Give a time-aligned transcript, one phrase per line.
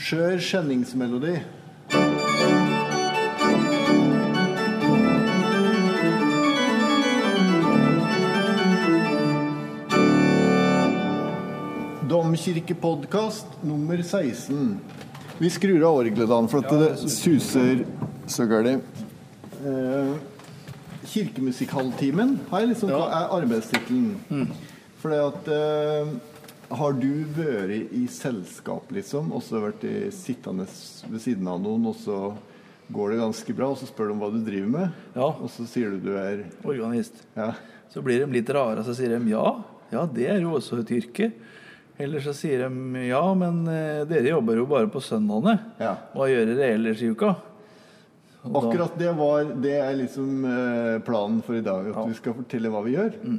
[0.00, 1.34] Skjør skjenningsmelodi.
[12.08, 14.80] Domkirkepodkast nummer 16.
[15.38, 17.84] Vi skrur av orgelet, for at det suser
[18.24, 19.04] så galt.
[19.60, 20.16] Eh,
[21.12, 24.48] Kirkemusikkhalvtimen har jeg liksom, er arbeidstittelen.
[25.00, 26.16] For det at eh,
[26.70, 30.66] Har du vært i selskap, liksom, og så vært i, sittende
[31.10, 32.18] ved siden av noen, og så
[32.94, 35.26] går det ganske bra, og så spør om hva du driver med, Ja.
[35.30, 37.24] og så sier du du er Organist.
[37.36, 37.52] Ja.
[37.90, 39.44] Så blir de litt rare, og så sier de ja,
[39.90, 41.32] ja, det er jo også et yrke.
[41.98, 45.58] Eller så sier de ja, men eh, dere jobber jo bare på søndagene.
[45.82, 45.96] ja.
[46.14, 47.34] Hva gjør dere ellers i uka?
[48.46, 51.90] Og Akkurat det var Det er liksom eh, planen for i dag.
[51.90, 52.04] At Ja.
[52.06, 53.12] vi skal fortelle hva vi gjør.
[53.20, 53.38] Eh,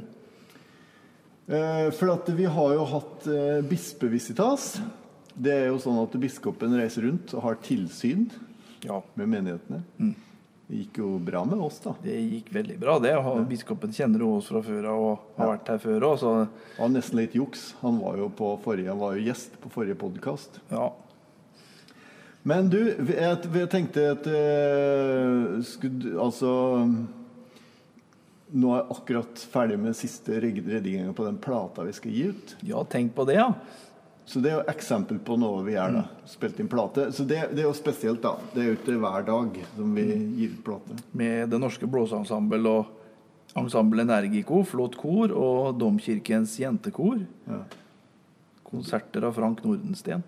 [1.98, 4.76] for at vi har jo hatt eh, bispevisitas.
[5.34, 8.28] Det er jo sånn at biskopen reiser rundt og har tilsyn
[8.84, 9.82] Ja, med menighetene.
[10.68, 11.92] Det gikk jo bra med oss, da.
[12.02, 12.96] det gikk veldig bra.
[13.02, 13.12] det.
[13.18, 16.22] Og Biskopen kjenner jo oss fra før av og har vært her før òg,
[16.78, 17.72] var nesten litt juks.
[17.82, 20.60] Han var jo, på forrige, han var jo gjest på forrige podkast.
[20.72, 20.90] ja.
[22.42, 26.48] Men du, jeg, jeg tenkte at uh, skulle, Altså
[28.52, 32.54] Nå er jeg akkurat ferdig med siste redigeringa på den plata vi skal gi ut.
[32.68, 33.48] Ja, tenk på det, ja.
[34.28, 35.96] Så det er jo eksempel på noe vi gjør.
[35.96, 37.08] da Spilt inn plate.
[37.12, 38.36] Så det, det er jo spesielt, da.
[38.52, 40.04] Det er jo ikke hver dag som vi
[40.38, 40.98] gir ut plate.
[41.16, 47.18] Med Det Norske Blåseensemble og Ensemble Energico, flott kor, og Domkirkens jentekor.
[47.48, 47.64] Ja.
[48.64, 50.22] Konserter av Frank Nordensten.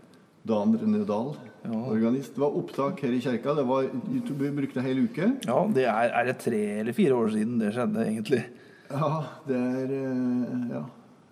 [0.45, 1.71] Dan René Dahl, Ja.
[1.89, 2.35] organist.
[2.35, 3.55] Det var opptak her i kjerka.
[3.57, 3.87] Det var,
[4.43, 5.31] vi brukte ei hel uke.
[5.49, 8.43] Ja, det er, er det tre eller fire år siden det skjedde, egentlig.
[8.91, 9.09] Ja,
[9.49, 10.83] det er eh, Ja,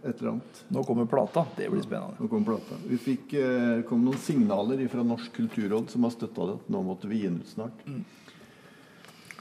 [0.09, 0.63] et eller annet.
[0.73, 1.45] Nå kommer plata.
[1.59, 2.17] Det blir spennende.
[2.19, 2.81] Nå kommer plata.
[2.89, 6.57] Vi fikk eh, kom noen signaler fra Norsk kulturråd som har støtta det.
[6.63, 7.85] at Nå måtte vi gi den ut snart.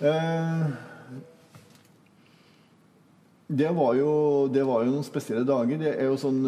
[0.02, 0.66] Eh,
[3.58, 4.12] det, var jo,
[4.54, 5.80] det var jo noen spesielle dager.
[5.82, 6.40] Det er jo sånn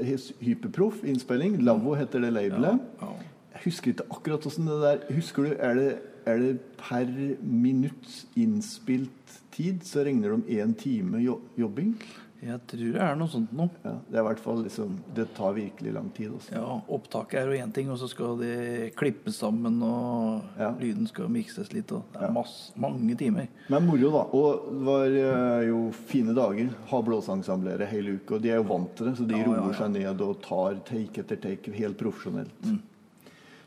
[0.00, 1.58] eh, hyperproff innspilling.
[1.66, 2.80] Lavvo heter det labelet.
[3.02, 3.10] Ja.
[3.54, 5.88] Jeg husker ikke akkurat åssen det der Husker du, er det,
[6.26, 7.06] er det per
[7.42, 8.08] minutt
[8.38, 11.20] innspilt tid så regner om én time
[11.56, 11.94] jobbing?
[12.40, 13.68] Jeg tror det er noe sånt noe.
[13.84, 16.30] Ja, det er i hvert fall liksom Det tar virkelig lang tid.
[16.32, 16.54] Også.
[16.54, 20.70] Ja, Opptaket er jo én ting, og så skal det klippes sammen, og Ja.
[20.80, 21.92] lyden skal mikses litt.
[21.92, 23.46] Og det er masse, mange timer.
[23.68, 24.24] Men moro, da.
[24.32, 26.72] Og det var eh, jo fine dager.
[26.88, 28.36] Ha blåseensemblere hele uka.
[28.36, 30.80] Og de er jo vant til det, så de Ja, roer seg ned og tar
[30.88, 32.56] take etter take helt profesjonelt.
[32.64, 32.80] Mm.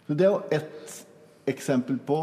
[0.08, 1.06] Så det er jo ett
[1.50, 2.20] eksempel på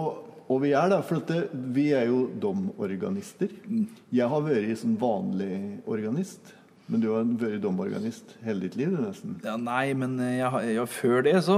[0.50, 0.98] og vi er, da.
[1.06, 1.44] For det,
[1.74, 3.52] vi er jo domorganister.
[3.70, 3.84] Mm.
[4.10, 6.56] Jeg har vært som vanlig organist.
[6.90, 9.36] Men du har vært domorganist hele ditt liv, nesten.
[9.46, 11.56] Ja, nei, men jeg, jeg, før det så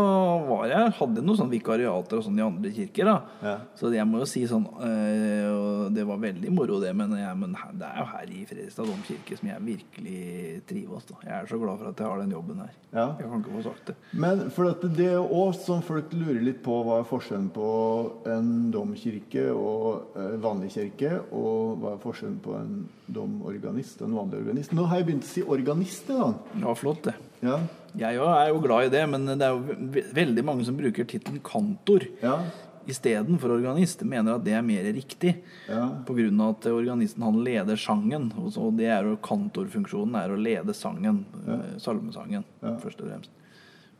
[0.48, 3.08] var jeg, hadde jeg noen sånne vikariater og sånn i andre kirker.
[3.08, 3.16] da.
[3.48, 3.54] Ja.
[3.78, 6.92] Så jeg må jo si sånn øh, Det var veldig moro, det.
[6.98, 10.20] Men, jeg, men det er jo her i Fredrikstad domkirke som jeg virkelig
[10.68, 11.08] trives.
[11.08, 11.20] da.
[11.24, 12.72] Jeg er så glad for at jeg har den jobben her.
[12.92, 13.06] Ja.
[13.18, 13.96] Jeg kan ikke få sagt det.
[14.12, 17.68] Men for at det er òg som folk lurer litt på, hva er forskjellen på
[18.28, 22.74] en domkirke og eh, vanlig kirke, og hva er forskjellen på en
[23.12, 24.74] domorganist og en vanlig organist.
[24.76, 26.34] Nå har jeg begynt organist, da.
[26.60, 27.14] Ja, flott, det.
[27.42, 27.60] Ja.
[27.98, 31.42] Jeg er jo glad i det, men det er jo veldig mange som bruker tittelen
[31.44, 32.38] kantor Ja.
[32.88, 34.02] istedenfor organist.
[34.02, 35.34] Mener at det er mer riktig.
[35.68, 35.84] Ja.
[36.08, 38.32] Av at organisten han leder sangen.
[38.38, 41.24] Og så det er jo kantorfunksjonen er å lede sangen.
[41.46, 41.58] Ja.
[41.78, 42.76] Salmesangen, Ja.
[42.78, 43.30] først og fremst.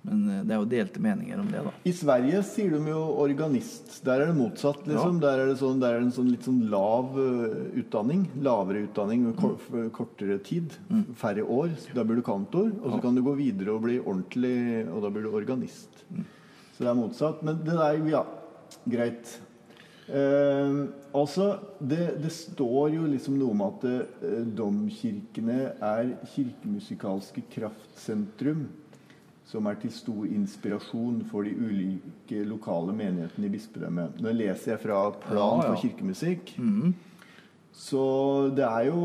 [0.02, 1.72] Men eh, det er jo delte meninger om det, da.
[1.86, 4.00] I Sverige sier de jo organist.
[4.06, 4.82] Der er det motsatt.
[4.88, 5.20] liksom.
[5.22, 8.26] Der er det sånn, der er det en sånn litt sånn lav eh, utdanning.
[8.42, 10.74] Lavere utdanning med kor kortere tid.
[11.18, 11.76] Færre år.
[11.94, 12.72] Da blir du kantor.
[12.82, 16.04] Og så kan du gå videre og bli ordentlig, og da blir du organist.
[16.72, 17.46] Så det er motsatt.
[17.46, 18.26] Men det der, ja,
[18.90, 19.38] greit.
[20.10, 20.82] Eh,
[21.14, 21.48] altså,
[21.78, 28.66] det, det står jo liksom noe om at eh, domkirkene er kirkemusikalske kraftsentrum
[29.48, 34.20] som er til stor inspirasjon for de ulike lokale menighetene i bispedømmet.
[34.22, 35.72] Nå leser jeg fra Plan Ja, ja.
[35.72, 36.54] for kirkemusikk.
[37.72, 38.04] Så
[38.56, 39.02] det er jo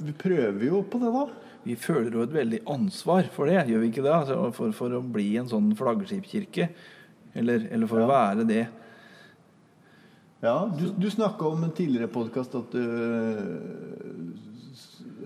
[0.00, 1.26] vi, prøver jo på det, da.
[1.66, 4.12] Vi føler jo et veldig ansvar for det, gjør vi ikke det?
[4.16, 6.70] Altså for, for å bli en sånn flaggskipkirke.
[7.36, 8.62] Eller, eller for å være det.
[10.40, 12.80] Ja, Du, du snakka om en tidligere podkast at du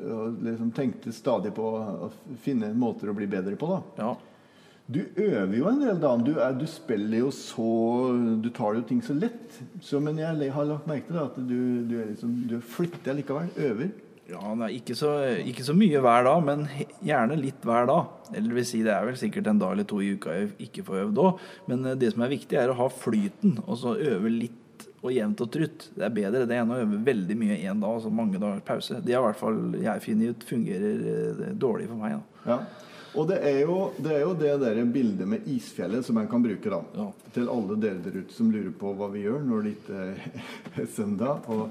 [0.04, 2.12] øh, liksom tenkte stadig på å
[2.44, 3.72] finne måter å bli bedre på.
[3.72, 3.82] da.
[4.04, 4.14] Ja.
[4.84, 6.12] Du øver jo en del, da.
[6.20, 7.64] Du, er, du spiller jo så
[8.44, 9.60] Du tar jo ting så lett.
[9.80, 13.14] Så, men jeg har lagt merke til at du, du, er liksom, du er flittig
[13.22, 13.48] likevel.
[13.56, 13.94] Øver.
[14.24, 15.10] Ja, nei, ikke, så,
[15.44, 16.62] ikke så mye hver dag, men
[17.04, 18.12] gjerne litt hver dag.
[18.32, 20.84] Eller vil si, det er vel sikkert en dag eller to i uka jeg ikke
[20.86, 21.42] får øvd òg.
[21.68, 24.60] Men eh, det som er viktig, er å ha flyten, og så øve litt
[25.04, 25.90] og jevnt og trutt.
[25.92, 29.02] Det er bedre det enn å øve veldig mye én dag, altså mange dagers pause.
[29.04, 32.16] Det har i hvert fall jeg funnet ut fungerer eh, dårlig for meg.
[32.48, 32.58] Ja.
[33.14, 36.42] Og det er, jo, det er jo det der bildet med isfjellet som en kan
[36.42, 36.80] bruke da.
[36.98, 37.10] Ja.
[37.36, 40.00] Til alle dere der ute som lurer på hva vi gjør når det ikke
[40.82, 41.46] er søndag.
[41.52, 41.68] Og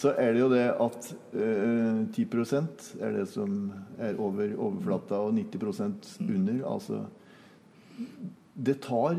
[0.00, 2.26] så er det jo det at eh, 10
[3.04, 3.60] er det som
[4.00, 6.60] er over overflata, og 90% under.
[6.72, 7.04] Altså
[8.60, 9.16] Det tar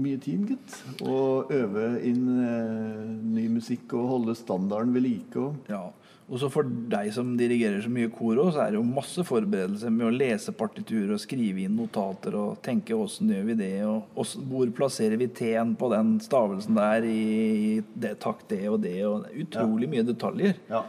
[0.00, 0.76] mye tid, gitt.
[1.06, 1.16] Å
[1.54, 3.06] øve inn eh,
[3.36, 5.36] ny musikk og holde standarden ved like.
[5.38, 5.86] Og, Ja.
[6.30, 9.18] Og så for deg som dirigerer så mye kor òg, så er det jo masse
[9.26, 13.70] forberedelser med å lese partiturer og skrive inn notater og tenke åssen gjør vi det,
[13.82, 18.78] og hvordan- hvor plasserer vi T-en på den stavelsen der i det takk det og
[18.82, 19.90] det, og utrolig ja.
[19.96, 20.54] mye detaljer.
[20.70, 20.84] Ja.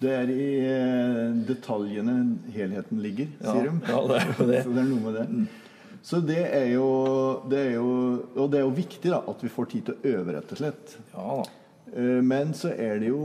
[0.00, 3.80] Det er i eh, detaljene helheten ligger, Ja, sier de.
[3.90, 4.62] ja, det er jo det.
[4.68, 5.26] Så det er noe med det.
[6.02, 6.84] Så det er jo,
[7.50, 7.88] det er jo
[8.40, 10.60] Og det er jo viktig da, at vi får tid til å øve, rett og
[10.62, 10.94] slett.
[11.12, 11.34] Ja.
[11.92, 13.20] Eh, Men så er det jo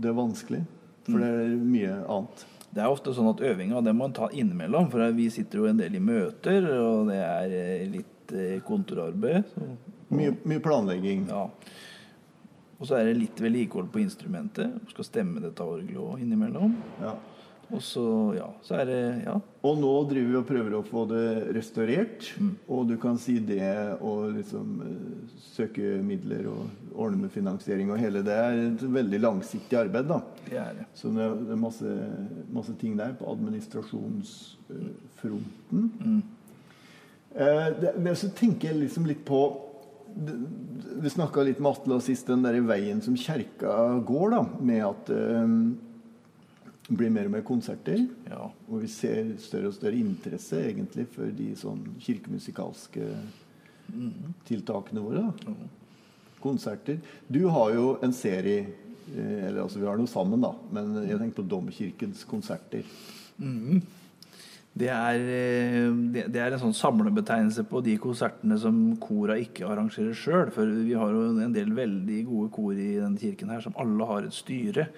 [0.00, 0.60] Det er vanskelig.
[1.08, 2.44] For det er mye annet.
[2.70, 5.64] Det er ofte sånn at øvinga det må en ta innimellom, for vi sitter jo
[5.66, 9.48] en del i møter, og det er eh, litt eh, kontorarbeid.
[9.50, 9.70] Så,
[10.14, 11.24] Mye, mye planlegging.
[11.32, 11.48] ja.
[12.80, 14.72] Og så er det litt vedlikehold på instrumentet.
[14.92, 16.76] Skal stemme dette orgelet òg innimellom.
[17.02, 17.16] Ja.
[17.70, 19.36] Og så, ja, så er det Ja.
[19.62, 22.38] Og nå driver vi og prøver å få det restaurert.
[22.66, 24.94] Og du kan si det og liksom eh,
[25.52, 30.20] søke midler og ordne med finansiering og hele det er et veldig langsiktig arbeid, da.
[30.48, 30.86] Det er det.
[30.96, 32.08] Så det er, masse,
[32.50, 36.22] masse ting der på administrasjonsfronten.
[37.36, 39.66] Eh, det, men så tenker jeg liksom litt på
[40.10, 44.82] Vi snakka litt med Atle og sist, den der veien som kjerka går, da, med
[44.88, 45.46] at eh,
[46.90, 48.00] det blir mer og mer konserter.
[48.26, 48.48] Ja.
[48.66, 53.12] Og vi ser større og større interesse egentlig for de sånn kirkemusikalske
[54.48, 55.22] tiltakene våre.
[55.30, 55.54] da.
[56.42, 56.98] Konserter.
[57.30, 60.50] Du har jo en serie eh, Eller altså, vi har noe sammen, da.
[60.74, 62.82] Men jeg tenker på Domkirkens konserter.
[64.82, 69.70] Det er, eh, det, det er en sånn samlebetegnelse på de konsertene som kora ikke
[69.70, 70.50] arrangerer sjøl.
[70.58, 74.10] For vi har jo en del veldig gode kor i denne kirken her som alle
[74.10, 74.90] har et styre.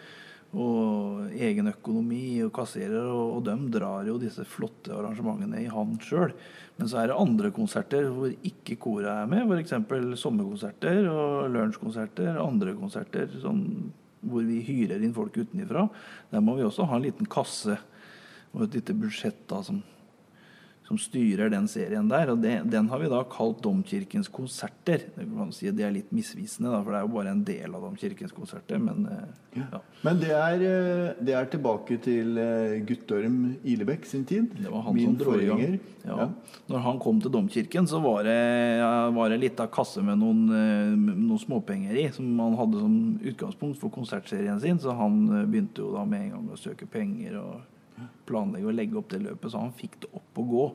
[0.53, 6.03] Og egen økonomi og kasserer, og, og de drar jo disse flotte arrangementene i hand
[6.05, 6.35] sjøl.
[6.77, 9.73] Men så er det andre konserter hvor ikke koret er med, f.eks.
[10.21, 12.37] sommerkonserter og lunsjkonserter.
[12.43, 13.65] Andre konserter sånn,
[14.21, 15.87] hvor vi hyrer inn folk utenifra.
[16.33, 17.79] Der må vi også ha en liten kasse
[18.53, 19.81] og et lite budsjett da, som,
[20.93, 22.35] som styrer den serien der.
[22.35, 25.07] Og det, den har vi da kalt Domkirkens konserter.
[25.17, 27.87] Det si det er litt misvisende, da, for det er jo bare en del av
[27.87, 28.83] Domkirkens konserter.
[28.83, 29.81] Men eh, ja.
[30.05, 34.53] Men det er, eh, det er tilbake til eh, Guttorm Ilebekk sin tid.
[34.59, 35.79] Det var han Min forgjenger.
[36.05, 36.19] Ja.
[36.19, 36.29] Ja.
[36.69, 38.39] Når han kom til domkirken, så var det,
[39.15, 42.97] var det litt av kasse med noen, noen småpenger i, som han hadde som
[43.33, 44.81] utgangspunkt for konsertserien sin.
[44.83, 47.61] Så han begynte jo da med en gang å søke penger og
[48.33, 49.53] planlegge og legge opp det løpet.
[49.53, 50.67] Så han fikk det opp å gå,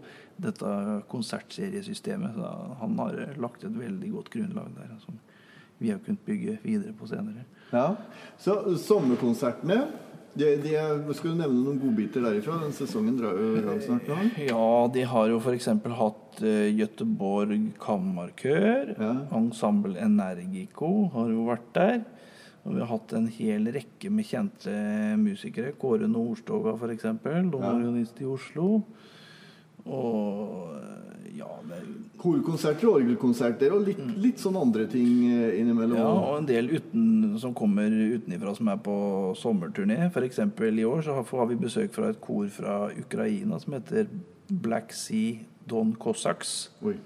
[0.48, 0.74] dette
[1.12, 2.38] konsertseriesystemet.
[2.38, 5.19] Så han har eh, lagt et veldig godt grunnlag der, som
[5.77, 7.45] vi har kunnet bygge videre på senere.
[7.69, 7.92] Ja.
[8.42, 9.81] Så sommerkonsertene
[10.38, 10.74] de, de
[11.18, 12.59] Skal du nevne noen godbiter derifra?
[12.62, 14.10] Den sesongen drar jo snart.
[14.10, 14.45] nå.
[14.45, 15.69] Ja, de har jo f.eks.
[15.98, 18.93] hatt uh, Göteborg Kammarkør.
[18.93, 19.13] Ja.
[19.38, 21.98] Ensemble Energico har jo vært der.
[22.67, 24.74] Og vi har hatt en hel rekke med kjente
[25.21, 25.71] musikere.
[25.79, 27.07] Kåre Nordstoga f.eks.
[27.53, 28.81] Domorganist i Oslo.
[29.88, 30.75] Og
[31.38, 36.00] ja, det er Korkonserter og orgelkonserter og litt, litt sånn andre ting eh, innimellom.
[36.00, 38.95] Ja, og en del uten, som kommer utenfra som er på
[39.38, 40.00] sommerturné.
[40.09, 40.41] F.eks.
[40.41, 44.09] i år så har, har vi besøk fra et kor fra Ukraina som heter
[44.50, 45.38] Black Sea
[45.69, 46.71] Don Cossacks.
[46.81, 46.97] Oi.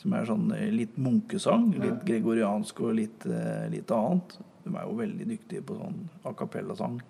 [0.00, 1.70] Som er sånn eh, litt munkesang.
[1.80, 4.36] Litt gregoriansk og litt, eh, litt annet.
[4.64, 7.00] De er jo veldig dyktige på sånn a cappella-sang.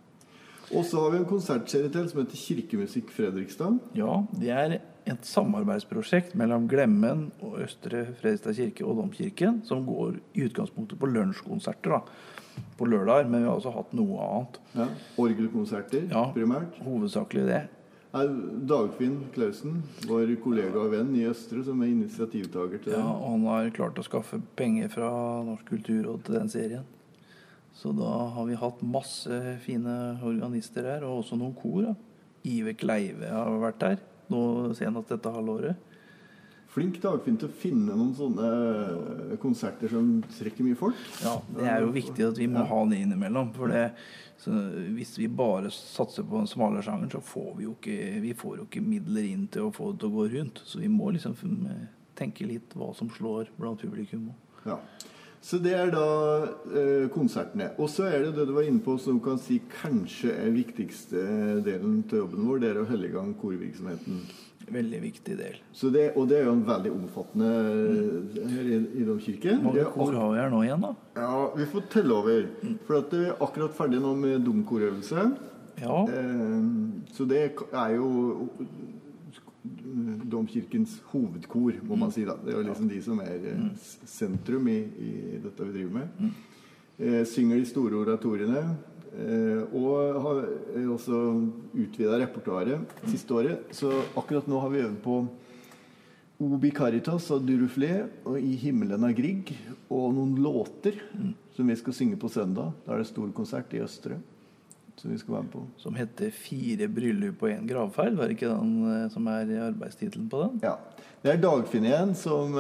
[0.71, 3.80] Og så har vi en konsertserie til som heter Kirkemusikk Fredrikstad.
[3.99, 4.76] Ja, det er
[5.11, 11.09] et samarbeidsprosjekt mellom Glemmen og Østre Fredrikstad kirke og Domkirken, som går i utgangspunktet på
[11.11, 12.00] lunsjkonserter da,
[12.78, 13.26] på lørdager.
[13.33, 14.61] Men vi har også hatt noe annet.
[14.78, 14.87] Ja.
[15.19, 16.28] Orgelkonserter Ja.
[16.37, 16.78] primært.
[16.87, 17.62] Hovedsakelig det.
[18.14, 18.26] Er
[18.66, 22.99] Dagfinn Klausen, vår kollega og venn i Østre, som er initiativtaker til det.
[22.99, 25.11] Ja, og han har klart å skaffe penger fra
[25.47, 26.85] Norsk kulturråd til den serien.
[27.81, 29.95] Så da har vi hatt masse fine
[30.27, 31.87] organister her, og også noen kor.
[31.87, 31.95] da.
[32.45, 34.41] Ive Kleive har vært her nå
[34.77, 35.87] senest dette halvåret.
[36.71, 40.99] Flink Dagfinn til å finne noen sånne eh, konserter som trekker mye folk.
[41.25, 43.51] Ja, Det er jo viktig at vi må ha det innimellom.
[43.57, 43.89] For det,
[44.39, 44.55] så
[44.95, 48.61] hvis vi bare satser på den smale sjangeren, så får vi jo ikke, vi får
[48.61, 50.63] jo ikke midler inn til å få det til å gå rundt.
[50.63, 51.35] Så vi må liksom
[52.21, 54.31] tenke litt hva som slår blant publikum.
[54.69, 54.79] Ja.
[55.41, 56.07] Så det er da
[56.77, 57.71] eh, konsertene.
[57.81, 61.23] Og så er det det du var inne på som kan si kanskje er viktigste
[61.65, 62.61] delen til jobben vår.
[62.61, 64.21] Det er å holde i gang korvirksomheten.
[64.71, 65.57] Veldig viktig del.
[65.95, 67.49] Det, og det er jo en veldig omfattende
[68.53, 69.63] her i, i Domkirken.
[69.65, 70.93] Hvor mange kor har vi her nå igjen, da?
[71.17, 72.45] Ja, Vi får telle over.
[72.87, 75.25] For at vi er akkurat ferdig nå med domkorøvelse.
[75.81, 75.97] Ja.
[76.05, 76.61] Eh,
[77.17, 78.13] så det er jo
[79.62, 82.25] Domkirkens hovedkor, må man si.
[82.25, 82.38] da.
[82.40, 83.67] Det er jo liksom de som er eh,
[84.09, 85.12] sentrum i, i
[85.43, 86.31] dette vi driver med.
[86.97, 88.62] Eh, synger de store oratoriene.
[89.11, 90.40] Eh, og har
[90.95, 91.21] også
[91.75, 93.69] utvida repertoaret siste året.
[93.76, 95.21] Så akkurat nå har vi øvd på
[96.40, 99.52] Obi Caritas av Duruflé og I himmelen av Grieg.
[99.93, 101.33] Og noen låter mm.
[101.57, 102.73] som vi skal synge på søndag.
[102.87, 104.23] Da er det stor konsert i Østre
[105.00, 105.64] som vi skal være med på.
[105.80, 108.16] Som heter 'Fire bryllup og én gravferd'?
[108.16, 110.61] Var det ikke den som er arbeidstittelen på den?
[110.62, 110.75] Ja.
[111.23, 112.54] Det er Dagfinn igjen som,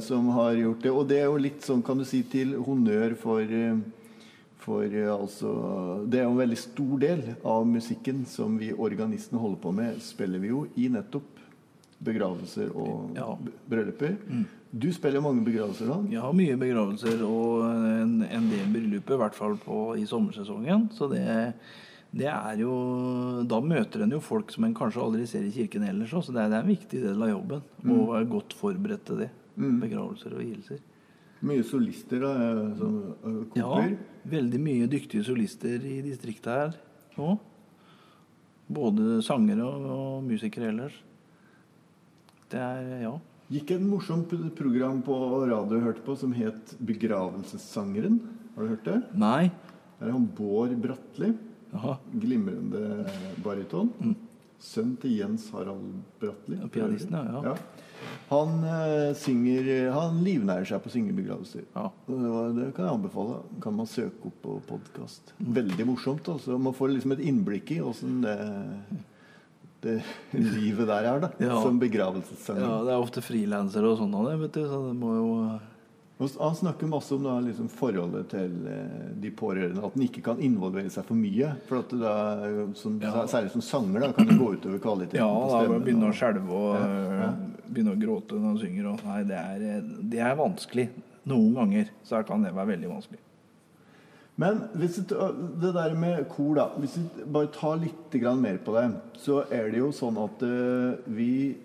[0.00, 0.90] som, har gjort det.
[0.90, 3.54] Og det er jo litt sånn, kan du si, til honnør for,
[4.62, 4.84] for
[5.18, 5.54] altså
[6.06, 9.98] Det er jo en veldig stor del av musikken som vi organistene holder på med,
[9.98, 11.42] spiller vi jo i nettopp
[12.04, 13.30] begravelser og ja.
[13.70, 14.16] brylluper.
[14.28, 14.44] Mm.
[14.74, 15.96] Du spiller mange begravelser, da?
[16.10, 20.88] Ja, mye begravelser og en, en del brylluper, i hvert fall på, i sommersesongen.
[20.96, 21.22] Så det,
[22.10, 22.74] det, er jo
[23.50, 26.26] Da møter en jo folk som en kanskje aldri ser i kirken ellers òg.
[26.26, 27.94] Så det er, det er, en viktig del av jobben mm.
[27.94, 29.30] å være godt forberedt til det.
[29.54, 29.78] Mm.
[29.86, 30.82] Begravelser og vielser.
[31.44, 32.34] Mye solister, da?
[32.78, 33.00] Som
[33.52, 33.58] koper?
[33.60, 36.78] Ja, veldig mye dyktige solister i distriktet her
[37.20, 37.50] òg.
[38.74, 40.96] Både sangere og, og musikere ellers.
[42.54, 43.14] Det er Ja
[43.52, 45.16] gikk et morsomt program på
[45.50, 48.20] radio hørte på som het 'Begravelsessangeren'.
[48.54, 49.02] Har du hørt det?
[49.14, 49.50] Nei.
[49.98, 51.34] Det er han Bård Bratli.
[51.74, 51.98] Aha.
[52.12, 53.10] Glimrende
[53.42, 53.90] baryton.
[54.00, 54.16] Mm.
[54.60, 56.56] Sønn til Jens Harald Bratli.
[56.56, 57.42] Ja, pianisten, ja.
[57.42, 57.56] ja.
[58.30, 61.12] Han uh, synger Han livnærer seg på å synge.
[61.74, 61.90] Ja.
[62.06, 63.42] Det, kan jeg anbefale.
[63.60, 65.34] Kan man søke opp på podkast.
[65.38, 65.54] Mm.
[65.54, 66.28] Veldig morsomt.
[66.28, 66.58] Også.
[66.58, 68.38] Man får liksom et innblikk i åssen det
[69.84, 69.98] det
[70.32, 71.30] livet der er, da.
[71.42, 71.60] Ja.
[71.62, 72.66] Som begravelsessending.
[72.66, 74.66] Ja, det er ofte frilansere og sånn av det, vet du.
[74.70, 75.30] Så det må jo
[76.38, 79.82] han snakker masse om da, liksom, forholdet til eh, de pårørende.
[79.82, 81.50] At en ikke kan involvere seg for mye.
[81.68, 82.12] For at da,
[82.78, 83.26] som, ja.
[83.30, 85.74] Særlig som sanger da, kan det gå utover kvaliteten ja, på stemmen.
[85.74, 87.32] da begynne å skjelve og ja,
[87.66, 88.88] begynne å gråte når han synger.
[88.92, 90.88] Og, nei, det er, det er vanskelig.
[91.34, 93.23] Noen ganger så kan det være veldig vanskelig.
[94.40, 95.18] Men hvis det,
[95.62, 98.88] det der med kor, da Hvis vi bare tar litt mer på det,
[99.22, 101.56] så er det jo sånn at uh, vi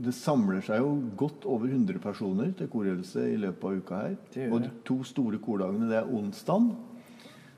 [0.00, 4.16] Det samler seg jo godt over 100 personer til korøvelse i løpet av uka her.
[4.48, 6.70] Og de to store kordagene, det er onsdag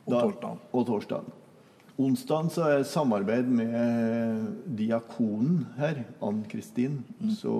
[0.06, 0.58] og torsdag.
[0.72, 1.30] Og torsdag.
[2.02, 4.46] Onsdag så er samarbeid med
[4.78, 7.34] diakonen her, Ann Kristin, mm.
[7.36, 7.54] så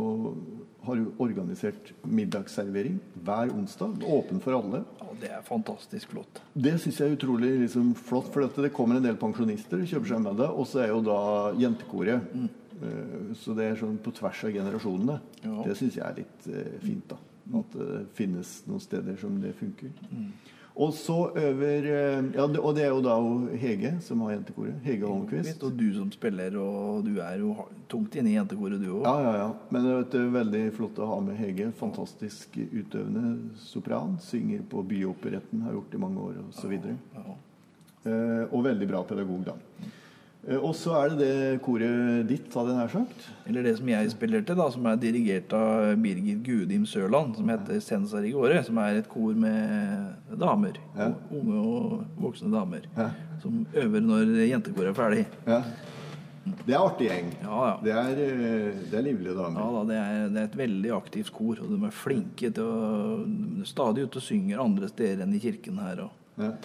[0.82, 4.02] har jo organisert middagsservering hver onsdag.
[4.02, 4.82] Åpen for alle.
[5.00, 6.40] Ja, Det er fantastisk flott.
[6.54, 10.24] Det syns jeg er utrolig liksom, flott, for det kommer en del pensjonister kjøper seg
[10.24, 10.48] med det.
[10.50, 11.20] Og så er jo da
[11.60, 12.32] jentekoret.
[12.34, 12.48] Mm.
[12.82, 15.20] Uh, så det er sånn på tvers av generasjonene.
[15.44, 15.58] Ja.
[15.68, 17.12] Det syns jeg er litt uh, fint.
[17.12, 19.92] da At det finnes noen steder som det funker.
[20.10, 20.32] Mm.
[20.72, 23.16] Og så over eh, ja, Og det er jo da
[23.60, 24.78] Hege som har jentekoret.
[24.86, 25.62] Hege Holmquist.
[25.66, 27.52] Og du som spiller, og du er jo
[27.92, 29.04] tungt inne i jentekoret, du òg.
[29.04, 29.48] Ja, ja, ja.
[29.74, 31.68] Men det er veldig flott å ha med Hege.
[31.76, 34.16] Fantastisk utøvende sopran.
[34.24, 36.72] Synger på Byoperetten, har gjort det i mange år, osv.
[36.72, 37.36] Og, så ja, ja.
[38.06, 39.58] eh, og veldig bra pedagog, da.
[40.48, 43.28] Eh, og så er det det koret ditt, hadde jeg nær sagt.
[43.46, 47.36] Eller det som jeg spiller til, da, som er dirigert av Birgit Gudim Sørland.
[47.38, 48.58] Som heter Sensa Rigore.
[48.66, 50.80] Som er et kor med damer.
[50.98, 51.12] Ja.
[51.30, 52.90] Unge og voksne damer.
[52.98, 53.10] Ja.
[53.42, 55.24] Som øver når jentekoret er ferdig.
[55.46, 55.62] Ja.
[56.42, 57.28] Det er artig gjeng.
[57.44, 57.74] Ja, ja.
[57.84, 59.62] Det, er, eh, det er livlige damer.
[59.62, 61.60] Ja, da, det, er, det, er, et veldig aktivt kor.
[61.62, 62.80] Og de er flinke til å
[63.62, 66.08] Stadig ute og synger andre steder enn i kirken her.
[66.08, 66.64] Og.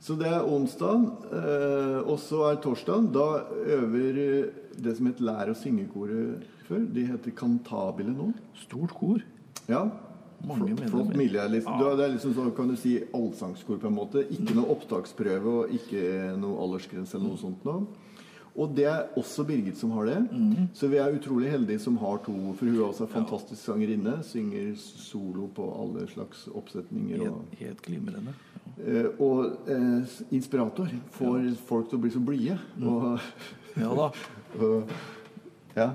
[0.00, 3.08] Så det er onsdag, eh, og så er torsdag.
[3.14, 3.26] Da
[3.76, 6.84] øver eh, det som het Lær- og syngekoret før.
[6.92, 8.32] De heter Kantabile nå.
[8.66, 9.22] Stort kor.
[9.68, 9.86] Ja.
[10.46, 11.46] Mange flott, flott miljø.
[11.48, 11.80] Liksom.
[11.80, 11.94] Ja.
[11.96, 14.26] Det er liksom så, kan du si, allsangskor på en måte.
[14.30, 17.86] Ikke noe opptaksprøve og ikke noe aldersgrense eller noe sånt noe.
[18.56, 20.20] Og det er også Birgit som har det.
[20.32, 20.68] Mm.
[20.76, 22.32] Så vi er utrolig heldige som har to.
[22.56, 24.14] For hun er også en fantastisk sangerinne.
[24.24, 27.20] Synger solo på alle slags oppsetninger.
[27.26, 28.32] Helt, helt glimrende.
[28.76, 30.90] Uh, og uh, inspirator.
[31.16, 31.54] Får ja.
[31.68, 32.58] folk til å bli så blide.
[32.76, 33.16] Mm.
[33.84, 34.10] ja da.
[34.60, 34.94] og,
[35.76, 35.90] ja.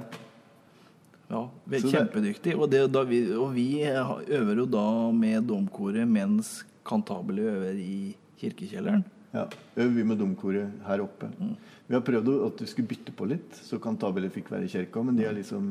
[1.31, 2.57] Ja, vi er kjempedyktige.
[2.59, 9.05] Og, og vi øver jo da med domkoret mens kantabele øver i kirkekjelleren.
[9.31, 9.45] Ja,
[9.77, 11.29] øver vi med domkoret her oppe.
[11.39, 11.53] Mm.
[11.87, 15.01] Vi har prøvd at vi skulle bytte på litt, så Cantabile fikk være i kirka.
[15.03, 15.65] Men de har liksom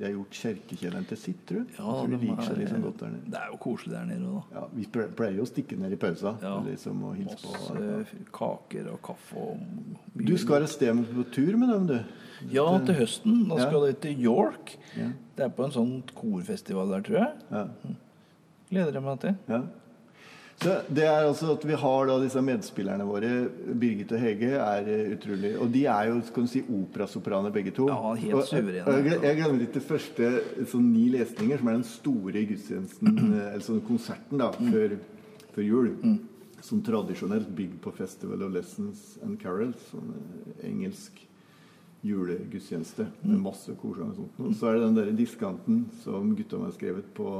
[0.00, 1.66] de har gjort kirkekjelleren til sitt, tror jeg.
[1.76, 3.30] jeg tror de liker seg liksom godt der nede.
[3.34, 4.56] Det er jo koselig der nede òg, da.
[4.56, 4.84] Ja, vi
[5.18, 6.54] pleier jo å stikke ned i pausa Ja.
[6.64, 7.50] liksom, og hilse på.
[7.52, 9.58] Masse kaker og kaffe og
[10.16, 11.98] mye Du skal et sted på tur med dem, du.
[12.50, 13.42] Ja, til høsten.
[13.50, 13.68] Da Ja.
[13.68, 14.76] skal de til York.
[14.96, 15.10] Ja.
[15.36, 17.32] Det er på en sånn korfestival der, tror jeg.
[17.50, 17.66] Ja.
[18.70, 19.36] Gleder jeg meg til.
[19.48, 19.62] Ja.
[20.60, 23.28] Så det er altså at Vi har da disse medspillerne våre.
[23.80, 27.72] Birgit og Hege er eh, utrolig Og de er jo skal du si, operasopraner begge
[27.72, 27.86] to.
[27.88, 28.82] Ja, helt og, suverene.
[28.84, 30.28] og jeg, glemmer jeg glemmer ikke første
[30.68, 34.68] sånn ni lesninger, som er den store gudstjenesten, eh, eller sånn konserten da, Mm.
[34.74, 34.98] før,
[35.54, 35.88] før jul.
[36.60, 39.80] Som tradisjonelt bygd på Festival of Lessons and Carols.
[39.94, 41.24] Sånn eh, engelsk
[42.04, 43.32] julegudstjeneste Mm.
[43.32, 44.38] med masse korsang og sånt.
[44.44, 47.32] Og så er det den der diskanten som gutta har skrevet på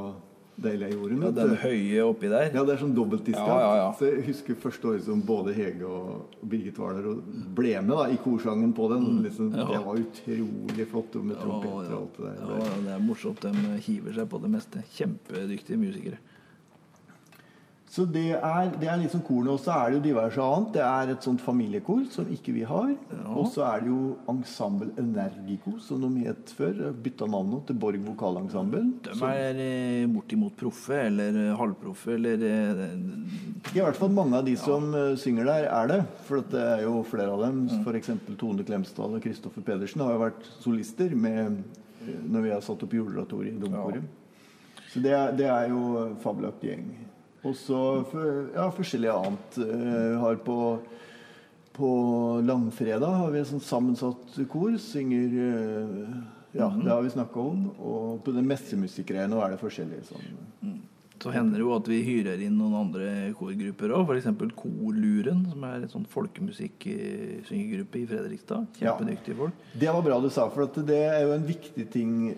[0.60, 1.16] Deilige gjorde.
[1.24, 2.50] Ja, den høye oppi der.
[2.52, 3.48] Ja, det er sånn dobbeltdiskant.
[3.48, 3.86] Ja, ja, ja.
[3.96, 7.22] Så jeg husker første året som både Hege og Birgit var der og
[7.56, 9.06] ble med da, i korsangen på den.
[9.24, 9.56] Liksom, Mm.
[9.56, 9.66] Ja.
[9.70, 12.58] Det var utrolig flott med trompeter og alt det der.
[12.60, 13.40] Ja, det er morsomt.
[13.40, 14.84] De hiver seg på det meste.
[14.98, 16.18] Kjempedyktige musikere.
[17.90, 19.50] Så det er, det er liksom korene.
[19.56, 20.68] Og så er det jo diverse annet.
[20.76, 22.92] Det er et sånt familiekor som ikke vi har.
[23.32, 26.78] Og så er det jo Ensemble Energico, som de het før.
[27.02, 28.85] Bytta navn nå til Borg Vokalensemble.
[29.09, 32.87] De er eh, bortimot proffe eller eh, halvproffe eller eh,
[33.75, 36.00] I hvert fall mange av de som eh, synger der, er det.
[36.30, 37.66] For det er jo flere av dem.
[37.66, 37.82] Mm.
[37.82, 38.14] F.eks.
[38.38, 41.59] Tone Klemsdal og Kristoffer Pedersen har jo vært solister med,
[42.06, 44.18] eh, når vi har satt opp juleoratoriet i Domkoret.
[44.94, 46.90] Så det er, det er jo fabelaktig gjeng.
[47.47, 47.78] Og så
[48.54, 49.61] ja, forskjellig annet.
[49.64, 50.59] Eh, har på
[51.80, 54.76] på langfredag har vi et sånt sammensatt kor.
[54.76, 56.12] Synger eh,
[56.52, 56.85] Ja, -hmm.
[56.85, 57.70] det har vi snakka om.
[57.78, 60.04] Og på det messemusikkgreia er det forskjellig.
[60.04, 60.80] Sånn.
[61.23, 64.09] Så hender det jo at vi hyrer inn noen andre korgrupper òg.
[64.09, 64.26] F.eks.
[64.56, 68.66] Korluren, som er en sånn folkemusikksyngergruppe i Fredrikstad.
[68.80, 68.97] Ja.
[68.97, 69.52] Kjempedyktige folk.
[69.75, 72.35] Det var bra du sa, for det er jo en viktig ting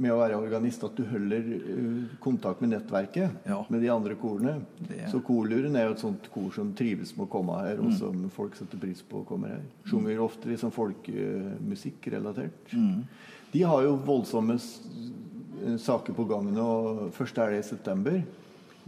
[0.00, 3.58] med å være organist at du holder uh, kontakt med nettverket Ja.
[3.68, 4.54] med de andre korene.
[4.88, 7.86] Det- Så Korluren er jo et sånt kor som trives med å komme her, Mm.
[7.86, 9.60] og som folk setter pris på å komme her.
[9.84, 12.72] Sjunger ofte liksom folkemusikk-relatert.
[12.72, 13.04] Mm.
[13.52, 18.22] De har jo voldsomme eh, saker på gangen, og først er det i september.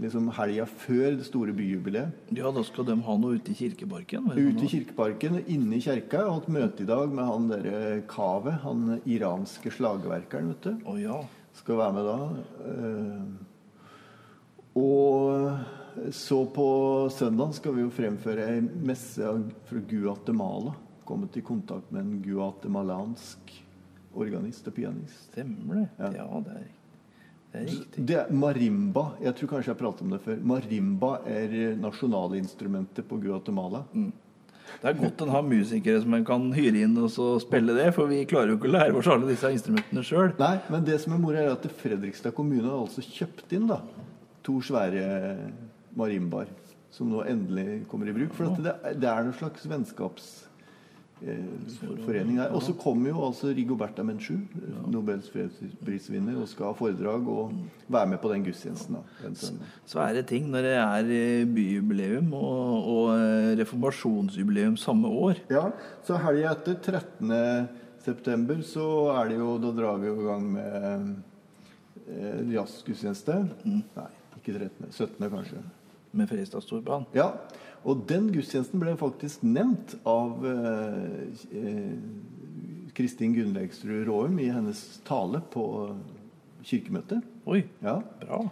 [0.00, 2.30] Liksom helga før det store byjubileet.
[2.32, 4.30] Ja, da skal de ha noe ute i kirkeparken.
[4.32, 6.24] Ute i Kirkeparken, inne i kjerka.
[6.32, 10.72] Hatt møte i dag med han derre Kaveh, han iranske slagverkeren, vet du.
[10.88, 11.20] Oh, ja.
[11.58, 12.18] Skal være med da.
[12.72, 13.48] Eh,
[14.80, 16.66] Og så på
[17.12, 19.20] søndag skal vi jo fremføre ei messe
[19.68, 20.72] fra Guatemala.
[21.04, 23.52] Kommet i kontakt med en guatemalansk
[24.16, 25.26] organist og pianist.
[25.28, 25.88] Stemmer det.
[25.98, 26.12] Ja.
[26.22, 26.70] Ja, det er,
[27.52, 28.02] det er riktig.
[28.08, 29.06] Det er marimba.
[29.20, 30.38] Jeg tror kanskje jeg har pratet om det før.
[30.52, 33.82] Marimba er nasjonalinstrumentet på Guatemala.
[33.92, 37.90] Det er godt en har musikere som en kan hyre inn og så spille det,
[37.96, 40.32] for vi klarer jo ikke å lære oss alle disse instrumentene sjøl.
[40.40, 43.82] Nei, men det som er moro, er at Fredrikstad kommune har altså kjøpt inn da,
[44.46, 45.36] to svære
[45.98, 46.48] marimbaer.
[46.92, 48.34] Som nå endelig kommer i bruk.
[48.36, 50.51] For det, det er noen slags eh,
[52.04, 52.52] forening der.
[52.54, 54.34] Og så kommer jo altså Rigoberta Menchu,
[54.90, 57.52] Nobels fredsprisvinner, og skal ha foredrag og
[57.92, 58.98] være med på den gudstjenesten.
[59.88, 65.44] Svære ting når det er eh, byjubileum og, og eh, reformasjonsjubileum samme år.
[65.52, 65.68] Ja,
[66.06, 67.68] så helga etter 13.
[68.02, 71.14] september så er det jo Da drar vi i gang med
[72.08, 73.38] eh, jazzgudstjeneste.
[73.68, 74.90] Nei, ikke 13.
[74.90, 75.30] 17.
[75.30, 75.62] kanskje.
[76.12, 77.06] Med Fredrikstad Storbanen?
[77.16, 77.30] Ja,
[77.84, 81.94] og den gudstjenesten ble faktisk nevnt av eh, eh,
[82.94, 85.66] Kristin Gunnleiksrud Råum i hennes tale på
[86.66, 87.22] kirkemøtet.
[87.48, 88.44] Oi, Ja, bra.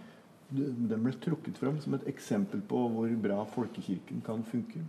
[0.51, 4.81] Den ble trukket fram som et eksempel på hvor bra folkekirken kan funke.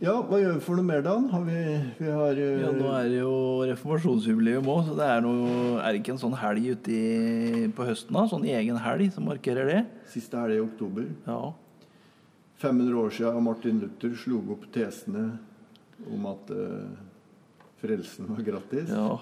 [0.00, 1.26] Ja, hva gjør vi for noe mer, Dan?
[1.32, 1.56] Har vi,
[1.98, 3.32] vi har eh, Ja, Nå er det jo
[3.68, 7.88] reformasjonsjubileum òg, så det er, noe, er det ikke en sånn helg ute i, på
[7.88, 8.16] høsten?
[8.16, 8.24] da?
[8.30, 9.82] Sånn egen helg som markerer det?
[10.12, 11.08] Siste helg i oktober.
[11.28, 11.40] Ja.
[12.62, 15.24] 500 år siden Martin Luther slo opp tesene
[16.08, 16.90] om at uh,
[17.82, 18.90] frelsen var gratis.
[18.90, 19.16] ja.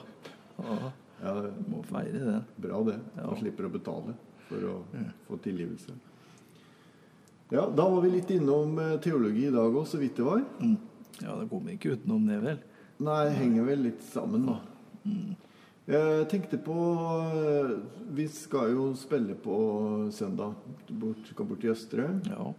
[0.65, 0.93] ja.
[1.21, 1.35] Ja,
[1.69, 2.39] Må feire det.
[2.57, 2.99] Bra det.
[3.17, 3.27] Ja.
[3.27, 4.15] Man slipper å betale
[4.49, 4.77] for å
[5.27, 5.93] få tilgivelse.
[7.51, 10.41] Ja, Da var vi litt innom eh, teologi i dag òg, så vidt det var.
[10.63, 10.77] Mm.
[11.21, 12.61] Ja, det kommer ikke utenom det, vel?
[13.05, 14.57] Nei, henger vel litt sammen, da.
[15.91, 16.77] Jeg tenkte på
[17.35, 17.71] eh,
[18.15, 19.57] Vi skal jo spille på
[20.15, 20.55] søndag.
[20.89, 22.09] Bort, skal bort til Østre.
[22.31, 22.53] Ja.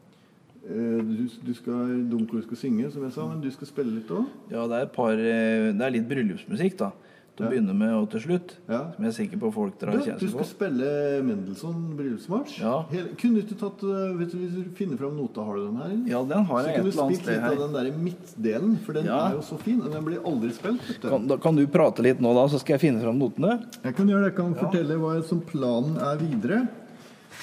[0.61, 4.11] Eh, Du, du skal, Domkor skal synge, som jeg sa, men du skal spille litt
[4.13, 4.27] òg?
[4.51, 6.91] Ja, det er par eh, Det er litt bryllupsmusikk, da.
[7.31, 8.49] til å begynne med og til slutt.
[8.69, 8.81] Ja.
[8.93, 10.89] Som jeg er sikker på folk drar på du skal spille
[11.23, 12.57] Mendelssohn bryllupsmarsj.
[12.61, 12.73] Ja.
[12.91, 15.63] Hele- Kunne du ikke tatt øh, vet du, Hvis du finner fram nota, har du
[15.69, 15.93] den her?
[16.11, 17.97] Ja, den har Så jeg et kunne du eller spilt sted litt av den der
[18.03, 19.19] midtdelen, for den Ja.
[19.29, 19.81] er jo så fin.
[19.81, 20.83] Og den blir aldri spilt.
[20.91, 21.09] Vet du.
[21.09, 23.55] Kan, da, kan du prate litt nå, da, så skal jeg finne fram notene?
[23.81, 24.33] Jeg kan gjøre det.
[24.35, 26.61] Jeg kan fortelle hva som planen er videre.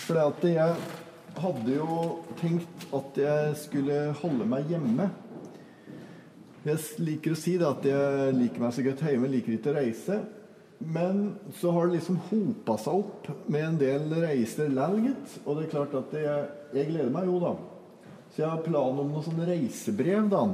[0.05, 0.77] For det at jeg
[1.43, 1.99] hadde jo
[2.41, 5.09] tenkt at jeg skulle holde meg hjemme.
[6.67, 9.79] Jeg liker å si det at jeg liker meg så godt hjemme, liker ikke å
[9.79, 10.19] reise.
[10.79, 11.23] Men
[11.59, 15.39] så har det liksom hopa seg opp med en del reiser lell, gitt.
[15.45, 16.45] Og det er klart at jeg,
[16.77, 17.55] jeg gleder meg jo, da.
[18.29, 20.45] Så jeg har planen om noen sånne reisebrev, da.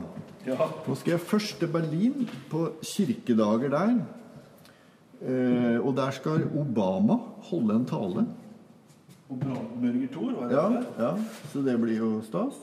[0.47, 0.69] Ja.
[0.87, 3.99] Nå skal jeg først til Berlin, på kirkedager der.
[5.25, 7.19] Eh, og der skal Obama
[7.51, 8.27] holde en tale.
[9.33, 10.87] Og Burger Thor, var det Ja, det?
[11.01, 11.13] ja,
[11.53, 12.59] så det blir jo stas.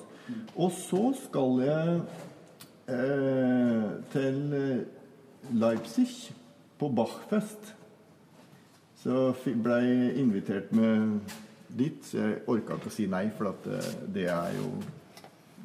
[0.55, 2.01] Og så skal jeg
[2.87, 4.83] eh, til eh,
[5.57, 6.07] Leipzig
[6.79, 7.73] på Bachfest.
[9.01, 9.31] Så
[9.63, 11.19] blei invitert med
[11.73, 13.81] dit, så jeg orka ikke å si nei, for at det,
[14.13, 14.69] det er jo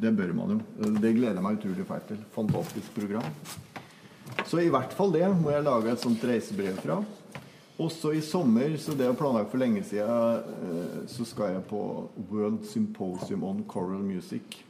[0.00, 0.58] Det bør man jo.
[1.00, 2.18] Det gleder jeg meg utrolig fælt til.
[2.34, 3.28] Fantastisk program.
[4.44, 6.98] Så i hvert fall det må jeg lage et sånt reisebrev fra.
[7.76, 11.80] Også i sommer, så det er planlagt for lenge siden, eh, så skal jeg på
[12.30, 14.62] World Symposium on Choral Music.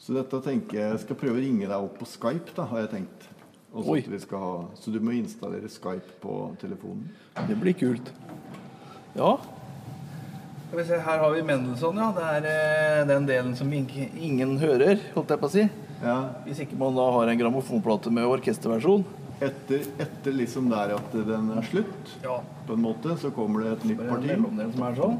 [0.00, 2.86] Så dette tenker jeg jeg skal prøve å ringe deg opp på Skype, da, har
[2.86, 3.26] jeg tenkt.
[3.74, 3.98] Så, Oi.
[4.08, 7.10] vi skal ha, så du må installere Skype på telefonen.
[7.50, 8.08] Det blir kult.
[9.16, 9.34] Ja.
[10.66, 12.08] Skal vi se, Her har vi Mendelssohn, ja.
[12.16, 15.66] Det er eh, den delen som ingen hører, holdt jeg på å si.
[16.00, 19.04] Ja, Hvis ikke man da har en grammofonplate med orkesterversjon.
[19.40, 22.40] Etter, etter liksom der at den er slutt, Ja.
[22.66, 24.26] på en måte, så kommer det et nytt parti.
[24.26, 25.18] mellomdel som er sånn.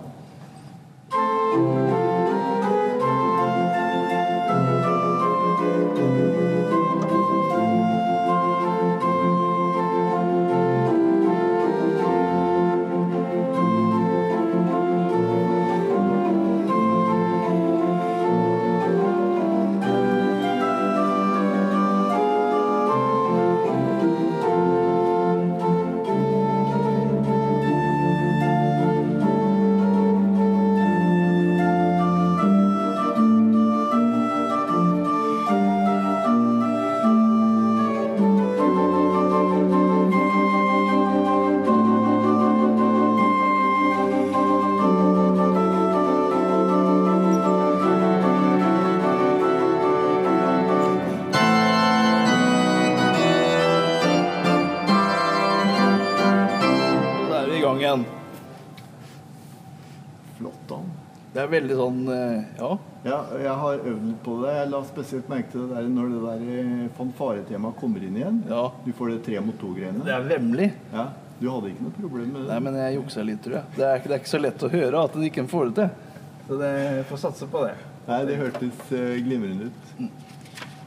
[61.46, 62.70] Er veldig sånn eh, Ja.
[63.06, 64.52] Ja, jeg har øvd litt på det.
[64.56, 68.40] Jeg la spesielt merke til det der når det der eh, fanfaretemaet kommer inn igjen.
[68.50, 68.64] Ja.
[68.84, 70.02] Du får det tre mot to-greiene.
[70.06, 70.72] Det er vemmelig.
[70.94, 71.06] Ja,
[71.38, 72.48] Du hadde ikke noe problem med det?
[72.48, 73.72] Nei, men jeg juksa litt, tror jeg.
[73.76, 76.22] Det er, det er ikke så lett å høre at de ikke får det til.
[76.46, 76.70] Så det
[77.10, 77.74] får satse på det.
[78.06, 80.08] Nei, det hørtes eh, glimrende ut.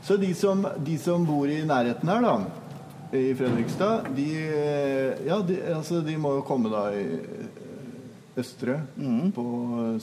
[0.08, 2.34] Så de som, de som bor i nærheten her, da,
[3.14, 4.26] i Fredrikstad, de,
[5.28, 7.06] ja, de, altså, de må jo komme da i
[8.40, 8.76] eh, Østre
[9.36, 9.44] på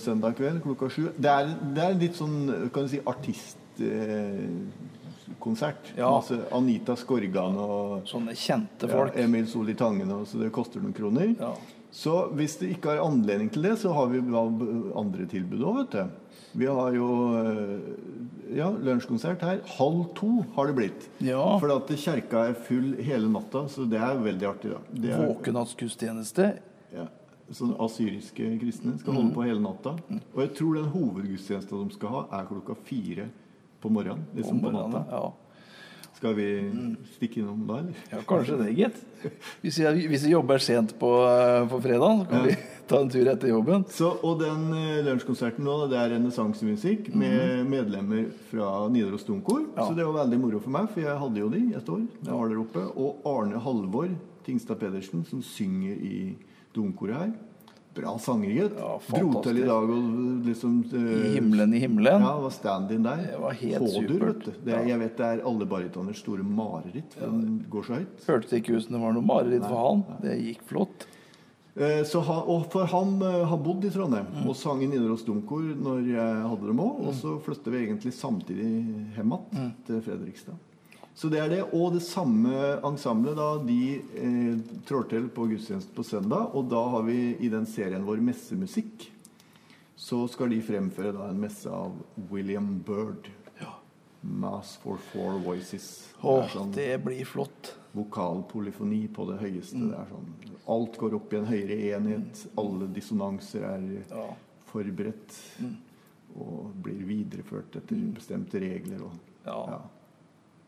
[0.01, 1.05] søndag kveld klokka sju.
[1.17, 1.45] Det er,
[1.77, 2.37] det er litt sånn
[2.75, 5.83] kan du si, artistkonsert.
[5.97, 6.09] Ja.
[6.11, 9.17] Altså Anita Skorgan og Sånne kjente ja, folk.
[9.21, 11.29] Emil Soli Tangen, så det koster noen kroner.
[11.39, 11.55] Ja.
[11.97, 15.93] Så hvis det ikke har anledning til det, så har vi andre tilbud òg, vet
[15.97, 16.05] du.
[16.57, 17.79] Vi har jo eh,
[18.57, 19.59] ja, lunsjkonsert her.
[19.77, 21.03] Halv to har det blitt.
[21.25, 21.43] Ja.
[21.61, 24.71] For at kjerka er full hele natta, så det er veldig artig.
[24.73, 24.81] da.
[25.25, 26.45] Våkenatsgudstjeneste.
[26.97, 27.05] ja,
[27.55, 29.19] sånn Asyriske kristne skal Mm.
[29.21, 29.97] holde på hele natta.
[30.35, 33.29] Og jeg tror den hovedgudstjenesten de skal ha, er klokka fire
[33.81, 34.25] på morgenen.
[34.35, 35.05] Liksom på natta.
[35.11, 35.33] Ja.
[36.17, 36.47] Skal vi
[37.13, 37.95] stikke innom da, eller?
[38.11, 39.03] ja, kanskje det, gitt.
[39.61, 42.55] Hvis vi, hvis vi jobber sent på, eh, på fredag, så kan vi
[42.89, 43.85] ta en tur etter jobben.
[43.93, 49.61] Så, og den eh, lunsjkonserten nå, det er renessansemusikk med medlemmer fra Nidaros Domkor.
[49.61, 49.73] Mhm.
[49.77, 49.87] Ja.
[49.91, 52.07] Så det var veldig moro for meg, for jeg hadde jo de et år.
[52.25, 52.87] Jeg var der oppe.
[52.97, 54.09] Og Arne Halvor
[54.47, 56.37] Tingstad Pedersen, som synger i
[56.77, 57.35] domkoret her.
[57.97, 58.75] Bra sanger, gitt.
[58.77, 62.21] Ja, Dro til i dag og liksom eh, I himmelen i himmelen.
[62.27, 63.23] Ja, var stand-in der.
[63.31, 64.27] Det var helt Hådur, supert.
[64.27, 64.65] vet du.
[64.67, 68.27] Det er, jeg vet det er alle baritoners store mareritt, for den går så høyt.
[68.29, 70.05] Hørtes ikke ut som det var noe mareritt for han.
[70.27, 71.07] Det gikk flott.
[71.77, 74.47] Eh, Så og for han eh, har bodd i Trondheim Mm.
[74.49, 77.01] og sang i Nidaros Domkor når jeg hadde dem òg.
[77.09, 78.69] Og så flyttet vi egentlig samtidig
[79.17, 79.73] hjem igjen Mm.
[79.89, 80.61] til Fredrikstad.
[81.17, 81.63] Så det er det.
[81.73, 82.53] Og det samme
[82.85, 83.79] ensemblet, da, de
[84.21, 86.51] eh, trår til på gudstjeneste på søndag.
[86.55, 89.07] Og da har vi i den serien vår Messemusikk,
[89.97, 91.95] så skal de fremføre da en messe av
[92.31, 93.31] William Byrd.
[93.63, 93.79] Ja.
[94.23, 96.13] 'Mass for Four Voices'.
[96.21, 97.73] Åh, det, sånn det blir flott.
[97.97, 99.81] vokalpolyfoni på det høyeste.
[99.89, 100.27] Det er sånn,
[100.69, 102.43] alt går opp i en høyere enhet.
[102.61, 104.27] Alle dissonanser er Ja.
[104.69, 105.33] forberedt
[106.37, 109.01] og blir videreført etter bestemte regler.
[109.03, 109.13] Og,
[109.47, 109.65] Ja.
[109.71, 109.81] ja.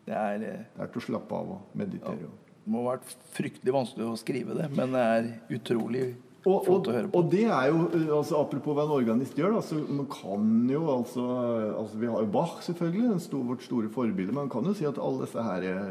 [0.09, 2.23] Det er eh, Det er til å slappe av og meditere.
[2.23, 6.09] Ja, Det må ha vært fryktelig vanskelig å skrive det, men det er utrolig
[6.49, 7.19] Og, flott å høre på.
[7.19, 10.69] og det er jo uh, altså, Apropos hva en organist gjør, da, så man kan
[10.71, 11.25] jo altså,
[11.81, 14.33] altså Vi har jo Bach, selvfølgelig, den sto, vårt store forbilde.
[14.33, 15.91] Men man kan jo si at alle disse her eh,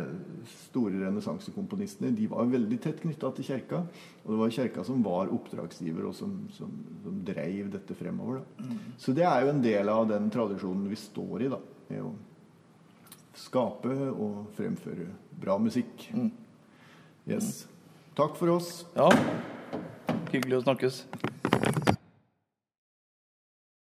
[0.68, 3.84] store renessansekomponistene de var veldig tett knytta til kirka.
[4.24, 6.72] Og det var kirka som var oppdragsgiver, og som, som,
[7.04, 8.42] som dreiv dette fremover.
[8.42, 8.70] Da.
[8.70, 8.96] Mm.
[9.02, 11.54] Så det er jo en del av den tradisjonen vi står i.
[11.54, 11.62] da,
[11.94, 12.16] i å
[13.38, 16.10] skape og fremføre bra musikk.
[16.14, 16.32] Mm.
[17.30, 17.68] Yes.
[18.18, 18.86] Takk for oss.
[18.98, 19.10] Ja.
[20.34, 21.04] Hyggelig å snakkes.